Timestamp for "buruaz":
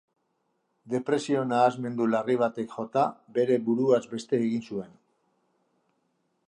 3.69-4.03